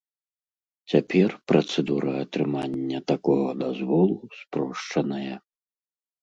[0.93, 5.35] Цяпер працэдура атрымання такога дазволу спрошчаная.